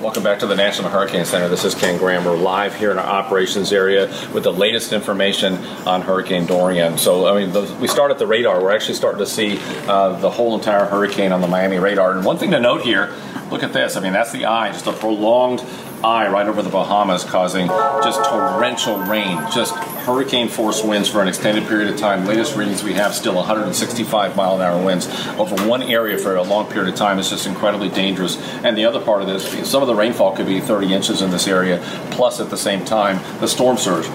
[0.00, 1.48] Welcome back to the National Hurricane Center.
[1.48, 2.26] This is Ken Graham.
[2.26, 5.54] We're live here in our operations area with the latest information
[5.86, 6.98] on Hurricane Dorian.
[6.98, 8.62] So, I mean, the, we start at the radar.
[8.62, 12.12] We're actually starting to see uh, the whole entire hurricane on the Miami radar.
[12.12, 13.14] And one thing to note here
[13.50, 13.96] look at this.
[13.96, 15.64] I mean, that's the eye, just a prolonged
[16.04, 17.66] eye right over the Bahamas, causing
[18.02, 22.26] just torrential rain, just hurricane force winds for an extended period of time.
[22.26, 26.42] Latest readings we have still 165 mile an hour winds over one area for a
[26.42, 28.36] long period of time is just incredibly dangerous.
[28.62, 31.30] And the other part of this, some of the rainfall could be 30 inches in
[31.30, 31.80] this area,
[32.12, 34.06] plus at the same time the storm surge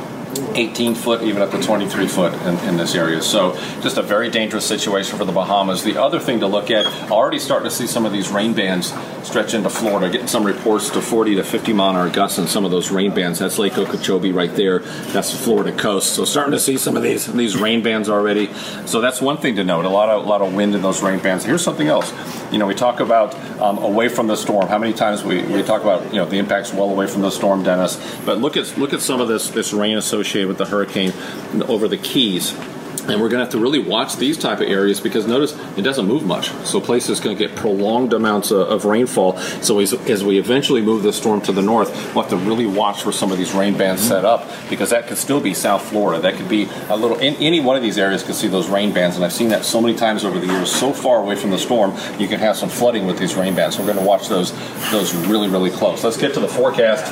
[0.55, 3.21] 18 foot, even up to 23 foot in, in, this area.
[3.21, 5.83] So just a very dangerous situation for the Bahamas.
[5.83, 8.93] The other thing to look at, already starting to see some of these rain bands
[9.23, 12.47] stretch into Florida, getting some reports to 40 to 50 mile an hour gusts in
[12.47, 13.39] some of those rain bands.
[13.39, 14.79] That's Lake Okeechobee right there.
[14.79, 16.13] That's the Florida coast.
[16.13, 18.51] So starting to see some of these these rain bands already.
[18.85, 19.85] So that's one thing to note.
[19.85, 21.43] A lot of a lot of wind in those rain bands.
[21.43, 22.13] Here's something else.
[22.51, 24.67] You know, we talk about um, away from the storm.
[24.67, 27.31] How many times we, we talk about you know the impacts well away from the
[27.31, 27.97] storm, Dennis.
[28.25, 31.13] But look at look at some of this this rain associated with the hurricane
[31.67, 32.53] over the Keys
[33.07, 35.81] and we're going to have to really watch these type of areas because notice it
[35.81, 36.49] doesn't move much.
[36.65, 39.37] So places going to get prolonged amounts of, of rainfall.
[39.61, 42.65] So as, as, we eventually move the storm to the north we'll have to really
[42.65, 45.83] watch where some of these rain bands set up because that could still be south
[45.89, 46.21] florida.
[46.21, 48.93] That could be a little in, any one of these areas could see those rain
[48.93, 49.15] bands.
[49.15, 51.57] And i've seen that so many times over the years so far away from the
[51.57, 53.75] storm you can have some flooding with these rain bands.
[53.75, 54.51] So we're going to watch those
[54.91, 56.03] those really really close.
[56.03, 57.11] Let's get to the forecast.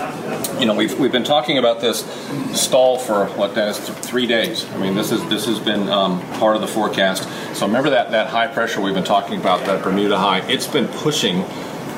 [0.59, 2.05] You know we've, we've been talking about this
[2.53, 4.65] stall for what that is three days.
[4.65, 7.23] I mean this is this has been been um, part of the forecast.
[7.56, 10.88] So remember that, that high pressure we've been talking about, that Bermuda high, it's been
[10.88, 11.41] pushing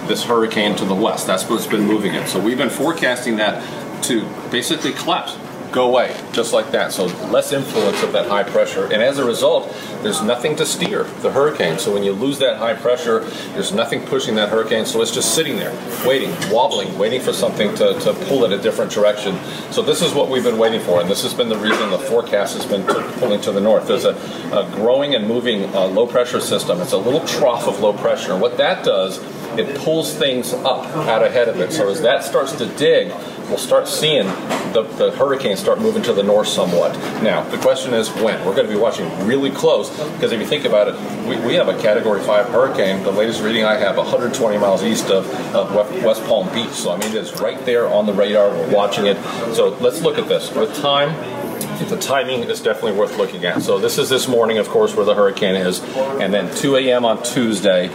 [0.07, 1.27] this hurricane to the west.
[1.27, 2.27] That's what's been moving it.
[2.27, 3.63] So we've been forecasting that
[4.03, 5.37] to basically collapse
[5.71, 6.91] go away, just like that.
[6.91, 9.73] So less influence of that high pressure, and as a result,
[10.03, 11.79] there's nothing to steer the hurricane.
[11.79, 13.19] So when you lose that high pressure,
[13.53, 14.85] there's nothing pushing that hurricane.
[14.85, 15.71] So it's just sitting there,
[16.05, 19.37] waiting, wobbling, waiting for something to, to pull it a different direction.
[19.71, 21.99] So this is what we've been waiting for, and this has been the reason the
[21.99, 22.83] forecast has been
[23.19, 23.87] pulling to the north.
[23.87, 24.15] There's a,
[24.51, 26.81] a growing and moving uh, low pressure system.
[26.81, 28.33] It's a little trough of low pressure.
[28.33, 29.19] And what that does,
[29.57, 31.71] it pulls things up out ahead of it.
[31.71, 33.11] So as that starts to dig,
[33.51, 34.25] we'll start seeing
[34.71, 36.93] the, the hurricane start moving to the north somewhat.
[37.21, 38.39] Now, the question is when.
[38.45, 41.55] We're going to be watching really close because if you think about it, we, we
[41.55, 43.03] have a Category 5 hurricane.
[43.03, 45.73] The latest reading I have 120 miles east of, of
[46.03, 46.71] West Palm Beach.
[46.71, 48.49] So, I mean, it's right there on the radar.
[48.49, 49.17] We're watching it.
[49.53, 50.53] So, let's look at this.
[50.55, 51.09] With time,
[51.89, 53.61] the timing is definitely worth looking at.
[53.63, 57.05] So this is this morning, of course, where the hurricane is, and then 2 a.m.
[57.05, 57.89] on Tuesday,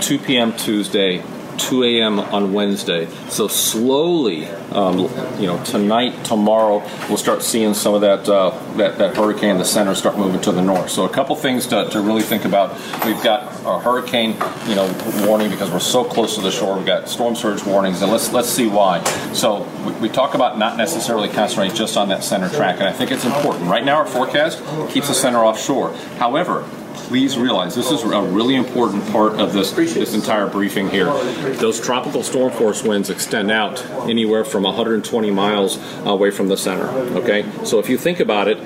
[0.00, 0.54] 2 p.m.
[0.56, 1.22] Tuesday,
[1.58, 2.18] 2 a.m.
[2.20, 3.08] on Wednesday.
[3.28, 4.98] So slowly, um,
[5.38, 9.64] you know, tonight, tomorrow, we'll start seeing some of that, uh, that that hurricane, the
[9.64, 10.90] center, start moving to the north.
[10.90, 12.72] So a couple things to, to really think about.
[13.04, 14.32] We've got a hurricane,
[14.66, 16.76] you know, warning because we're so close to the shore.
[16.76, 19.02] We've got storm surge warnings, and let's let's see why.
[19.32, 22.92] So we, we talk about not necessarily concentrating just on that center track, and I
[22.92, 23.68] think it's important.
[23.70, 25.94] Right now, our forecast keeps the center offshore.
[26.18, 26.68] However,
[27.08, 31.06] please realize this is a really important part of this this entire briefing here.
[31.54, 36.86] Those tropical storm force winds extend out anywhere from 120 miles away from the center.
[37.16, 38.58] Okay, so if you think about it,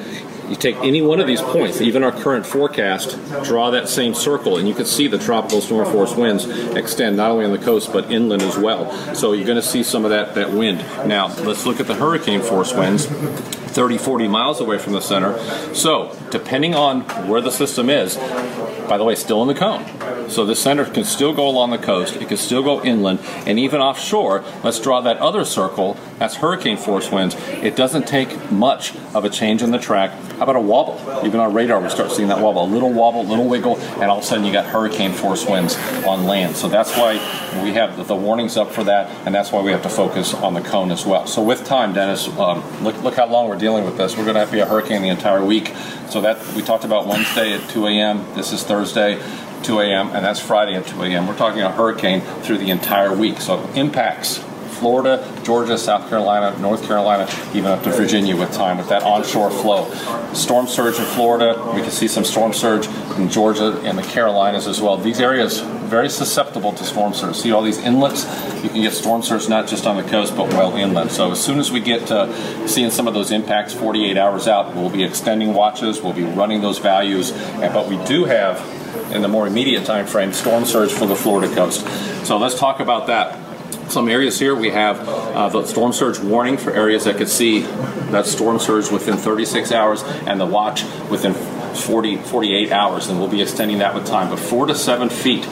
[0.52, 4.58] you take any one of these points, even our current forecast, draw that same circle,
[4.58, 6.44] and you can see the tropical storm force winds
[6.76, 8.92] extend not only on the coast but inland as well.
[9.14, 10.80] So you're going to see some of that, that wind.
[11.08, 13.06] Now, let's look at the hurricane force winds.
[13.06, 15.38] 30, 40 miles away from the center.
[15.74, 18.16] So, depending on where the system is,
[18.86, 19.82] by the way, still in the cone.
[20.32, 23.58] So the center can still go along the coast, it can still go inland, and
[23.58, 24.42] even offshore.
[24.64, 25.98] Let's draw that other circle.
[26.18, 27.36] That's hurricane force winds.
[27.48, 30.10] It doesn't take much of a change in the track.
[30.36, 30.98] How about a wobble?
[31.26, 32.64] Even on radar, we start seeing that wobble.
[32.64, 35.76] A little wobble, little wiggle, and all of a sudden you got hurricane force winds
[36.06, 36.56] on land.
[36.56, 37.12] So that's why
[37.62, 40.54] we have the warnings up for that, and that's why we have to focus on
[40.54, 41.26] the cone as well.
[41.26, 44.16] So with time, Dennis, um, look, look how long we're dealing with this.
[44.16, 45.74] We're going to have to be a hurricane the entire week.
[46.08, 48.24] So that we talked about Wednesday at 2 a.m.
[48.34, 49.20] This is Thursday.
[49.64, 50.08] 2 a.m.
[50.08, 51.26] and that's Friday at 2 a.m.
[51.26, 53.40] We're talking a hurricane through the entire week.
[53.40, 54.38] So impacts
[54.82, 59.48] Florida, Georgia, South Carolina, North Carolina, even up to Virginia with time with that onshore
[59.48, 59.88] flow.
[60.34, 64.66] Storm surge in Florida, we can see some storm surge in Georgia and the Carolinas
[64.66, 64.96] as well.
[64.96, 67.36] These areas very susceptible to storm surge.
[67.36, 68.24] See all these inlets?
[68.64, 71.12] You can get storm surge not just on the coast, but well inland.
[71.12, 74.74] So as soon as we get to seeing some of those impacts 48 hours out,
[74.74, 78.58] we'll be extending watches, we'll be running those values, but we do have
[79.12, 81.86] in the more immediate time frame storm surge for the Florida coast.
[82.26, 83.38] So let's talk about that
[83.92, 87.60] some areas here we have uh, the storm surge warning for areas that could see
[88.10, 93.28] that storm surge within 36 hours and the watch within 40, 48 hours, and we'll
[93.28, 94.30] be extending that with time.
[94.30, 95.46] But four to seven feet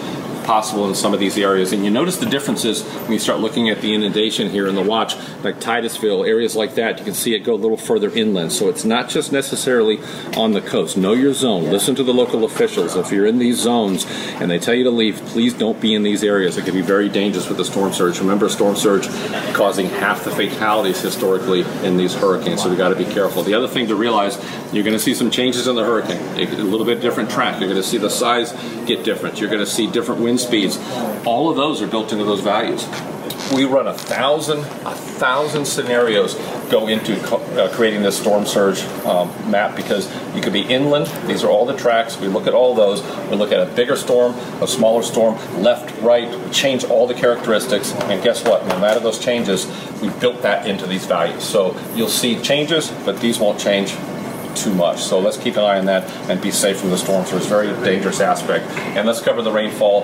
[0.44, 1.72] possible in some of these areas.
[1.72, 4.82] And you notice the differences when you start looking at the inundation here in the
[4.82, 8.52] watch, like Titusville, areas like that, you can see it go a little further inland.
[8.52, 9.98] So it's not just necessarily
[10.37, 10.96] on the coast.
[10.96, 11.64] Know your zone.
[11.64, 12.96] Listen to the local officials.
[12.96, 14.06] If you're in these zones
[14.40, 16.56] and they tell you to leave, please don't be in these areas.
[16.56, 18.19] It can be very dangerous with the storm surge.
[18.20, 19.08] Remember, storm surge
[19.54, 23.42] causing half the fatalities historically in these hurricanes, so we got to be careful.
[23.42, 24.37] The other thing to realize,
[24.72, 26.20] you're going to see some changes in the hurricane.
[26.38, 27.58] A little bit different track.
[27.58, 28.52] You're going to see the size
[28.87, 29.40] get different.
[29.40, 30.78] You're going to see different wind speeds.
[31.24, 32.86] All of those are built into those values.
[33.52, 36.34] We run a thousand, a thousand scenarios
[36.70, 41.06] go into uh, creating this storm surge um, map because you could be inland.
[41.28, 42.18] These are all the tracks.
[42.18, 43.02] We look at all those.
[43.28, 46.28] We look at a bigger storm, a smaller storm, left, right.
[46.30, 48.66] We change all the characteristics, and guess what?
[48.66, 49.66] No matter those changes,
[50.00, 51.42] we built that into these values.
[51.42, 53.96] So you'll see changes, but these won't change
[54.62, 55.02] too much.
[55.02, 57.24] So let's keep an eye on that and be safe from the storm.
[57.26, 58.66] So it's a very dangerous aspect.
[58.96, 60.02] And let's cover the rainfall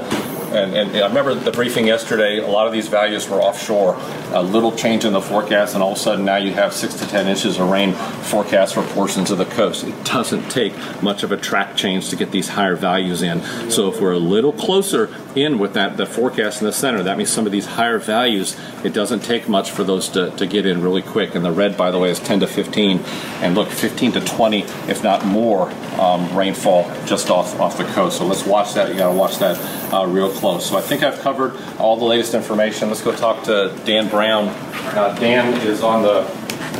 [0.52, 3.96] and, and, I remember the briefing yesterday, a lot of these values were offshore.
[4.32, 6.94] A little change in the forecast, and all of a sudden now you have six
[6.94, 9.84] to ten inches of rain forecast for portions of the coast.
[9.84, 13.42] It doesn't take much of a track change to get these higher values in.
[13.70, 17.16] So if we're a little closer in with that the forecast in the center, that
[17.16, 20.66] means some of these higher values, it doesn't take much for those to, to get
[20.66, 21.34] in really quick.
[21.34, 23.00] And the red, by the way, is 10 to 15.
[23.40, 25.70] And look, 15 to 20, if not more,
[26.00, 28.18] um, rainfall just off, off the coast.
[28.18, 28.88] So let's watch that.
[28.88, 29.56] You got to watch that
[29.92, 30.68] uh, real close.
[30.68, 32.88] So I think I've covered all the latest information.
[32.88, 34.48] Let's go talk to Dan Brown.
[34.96, 36.24] Uh, Dan is on the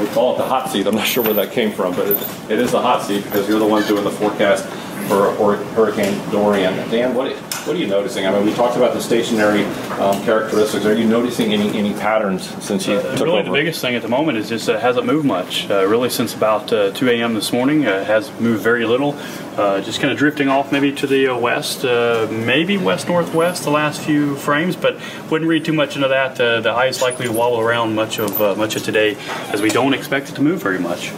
[0.01, 0.87] we call it the hot seat.
[0.87, 3.49] I'm not sure where that came from, but it, it is the hot seat because
[3.49, 4.67] you're the one doing the forecast
[5.09, 5.33] for
[5.75, 6.75] Hurricane Dorian.
[6.91, 7.33] Dan, what
[7.67, 8.27] what are you noticing?
[8.27, 9.65] I mean, we talked about the stationary
[9.99, 10.85] um, characteristics.
[10.85, 13.51] Are you noticing any any patterns since you uh, took really over?
[13.51, 15.69] the biggest thing at the moment is just it hasn't moved much.
[15.69, 17.35] Uh, really, since about uh, 2 a.m.
[17.35, 19.15] this morning, uh, has moved very little.
[19.57, 23.65] Uh, just kind of drifting off maybe to the uh, west, uh, maybe west northwest
[23.65, 24.97] the last few frames, but
[25.31, 26.37] wouldn't read too much into that.
[26.37, 29.17] the eye is likely to wobble around much of much of today,
[29.53, 31.13] as we don't expect it to move very much.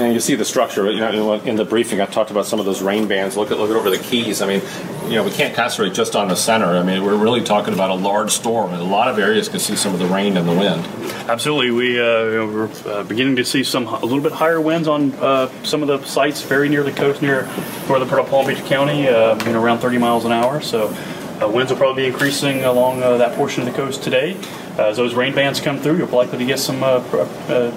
[0.00, 0.90] And you see the structure.
[0.90, 3.36] You know, in the briefing, I talked about some of those rain bands.
[3.36, 4.40] Look at look at over the keys.
[4.40, 4.62] I mean,
[5.04, 6.64] you know, we can't concentrate just on the center.
[6.64, 8.72] I mean, we're really talking about a large storm.
[8.72, 10.86] and A lot of areas can see some of the rain and the wind.
[11.28, 15.12] Absolutely, we uh, we're uh, beginning to see some a little bit higher winds on
[15.14, 17.42] uh, some of the sites very near the coast, near
[17.86, 20.60] northern part of Palm Beach County, uh, you know, around 30 miles an hour.
[20.60, 20.96] So.
[21.40, 24.36] Uh, winds will probably be increasing along uh, that portion of the coast today.
[24.76, 26.82] as those rain bands come through, you're likely to get some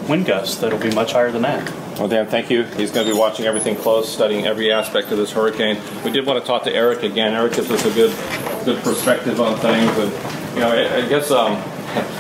[0.10, 1.83] wind gusts that'll be much higher than that.
[1.98, 2.64] Well, Dan, thank you.
[2.64, 5.80] He's going to be watching everything close, studying every aspect of this hurricane.
[6.04, 7.34] We did want to talk to Eric again.
[7.34, 10.12] Eric gives us a good, good perspective on things, and
[10.56, 11.62] you know, I, I guess um,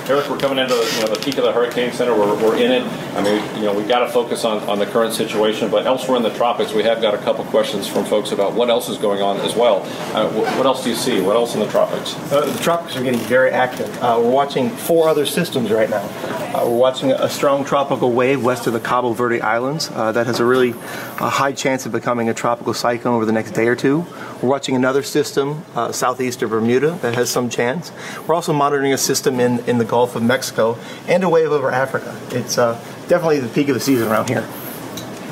[0.08, 2.14] Eric, we're coming into you know, the peak of the hurricane center.
[2.14, 2.84] We're, we're in it.
[3.16, 6.18] I mean, you know, we've got to focus on, on the current situation, but elsewhere
[6.18, 8.98] in the tropics, we have got a couple questions from folks about what else is
[8.98, 9.82] going on as well.
[10.14, 11.22] Uh, what else do you see?
[11.22, 12.16] What else in the tropics?
[12.32, 13.90] Uh, the tropics are getting very active.
[13.98, 16.04] Uh, we're watching four other systems right now.
[16.54, 20.28] Uh, we're watching a strong tropical wave west of the Cabo Verde Islands uh, that
[20.28, 23.68] has a really uh, high chance of becoming a tropical cyclone over the next day
[23.68, 24.06] or two.
[24.42, 27.92] We're watching another system southeast of Bermuda that has some chance.
[28.28, 30.78] We're also monitoring a system in, in the Gulf of Mexico
[31.08, 32.18] and a wave over Africa.
[32.32, 32.74] It's uh,
[33.08, 34.48] definitely the peak of the season around here.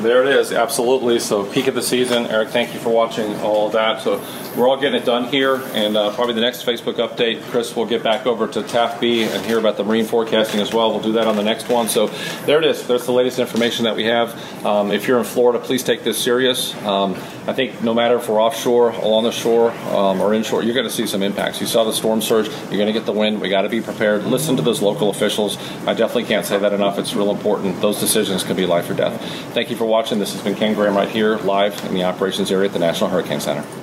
[0.01, 1.19] There it is, absolutely.
[1.19, 2.25] So, peak of the season.
[2.25, 4.01] Eric, thank you for watching all of that.
[4.01, 4.19] So,
[4.57, 7.85] we're all getting it done here, and uh, probably the next Facebook update, Chris will
[7.85, 10.89] get back over to TAFB and hear about the marine forecasting as well.
[10.89, 11.87] We'll do that on the next one.
[11.87, 12.07] So,
[12.45, 12.87] there it is.
[12.87, 14.65] There's the latest information that we have.
[14.65, 16.75] Um, if you're in Florida, please take this serious.
[16.83, 17.13] Um,
[17.47, 20.87] I think no matter if we're offshore, along the shore, um, or inshore, you're going
[20.87, 21.61] to see some impacts.
[21.61, 23.39] You saw the storm surge, you're going to get the wind.
[23.39, 24.23] We got to be prepared.
[24.25, 25.57] Listen to those local officials.
[25.85, 26.97] I definitely can't say that enough.
[26.97, 27.81] It's real important.
[27.81, 29.21] Those decisions can be life or death.
[29.53, 30.19] Thank you for watching.
[30.19, 33.09] This has been Ken Graham right here, live in the operations area at the National
[33.09, 33.80] Hurricane Center.